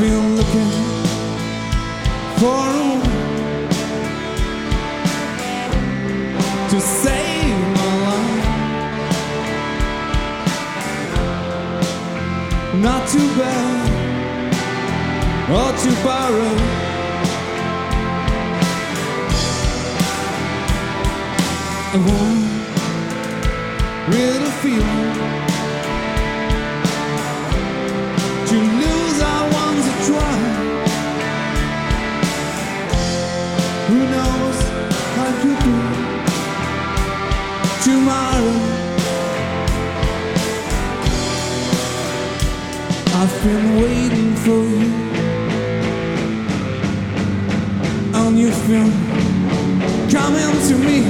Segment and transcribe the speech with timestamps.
[0.00, 0.70] been looking
[2.38, 3.20] for a way
[6.70, 8.46] to save my life.
[12.80, 13.88] Not too bad
[15.50, 16.56] or too borrow.
[21.92, 22.44] I won't
[24.14, 25.49] really feel.
[43.22, 44.88] I've been waiting for you
[48.14, 48.92] on your film
[50.08, 51.02] coming to me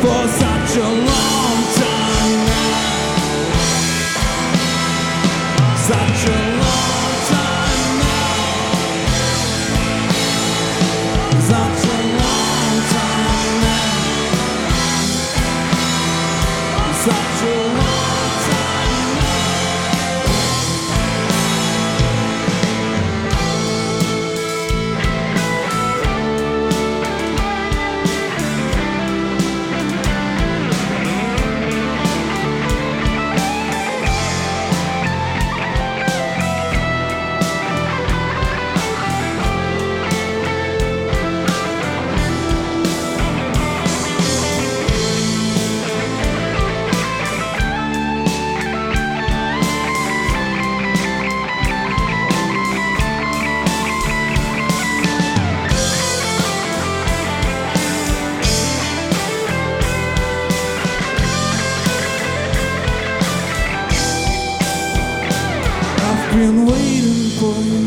[0.00, 2.78] for such a long time now.
[5.90, 8.30] Such a long time now.
[11.50, 13.90] Such a long time now.
[17.02, 17.65] Such a
[66.36, 67.80] been waiting for you,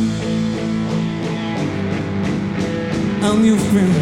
[3.28, 3.94] and you've been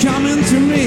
[0.00, 0.84] coming to me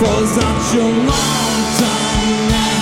[0.00, 2.78] for such a long time now.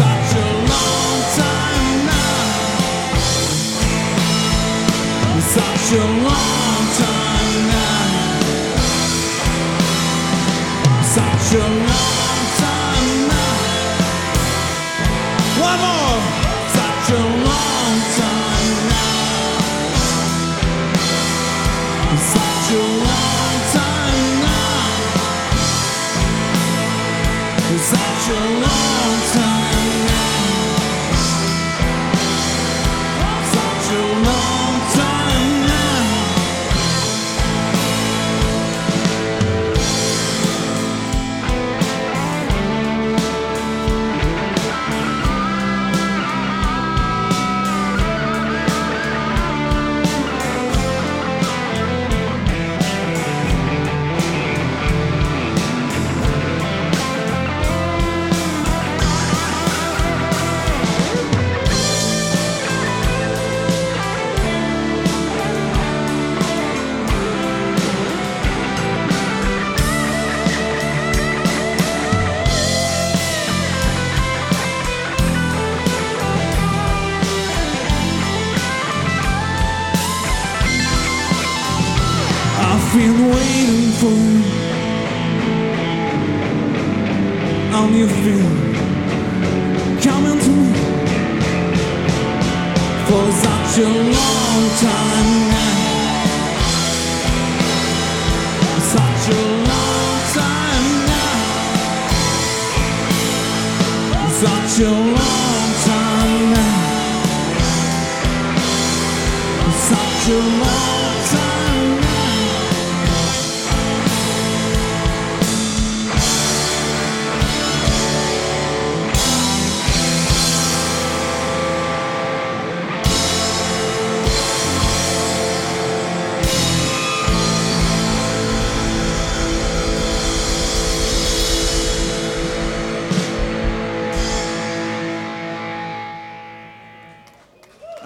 [0.00, 2.40] such a long time now.
[5.56, 8.08] Such a long time now.
[11.14, 12.25] Such a long
[22.66, 23.05] Such
[82.96, 84.42] been waiting for you
[87.78, 88.56] on your film
[90.00, 90.72] coming to me
[93.06, 95.76] for such a long time now.
[98.94, 99.40] Such a
[99.70, 101.36] long time now.
[104.42, 106.80] Such a long time now.
[109.90, 110.95] Such a long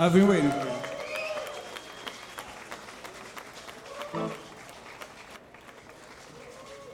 [0.00, 0.79] I've been waiting for you.